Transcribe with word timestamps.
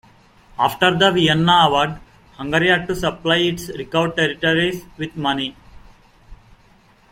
After 0.57 0.97
the 0.97 1.11
Vienna 1.11 1.65
Award, 1.67 1.99
Hungary 2.33 2.69
had 2.69 2.87
to 2.87 2.95
supply 2.95 3.35
its 3.37 3.67
recovered 3.69 4.15
territories 4.15 4.83
with 4.97 5.15
money. 5.15 5.55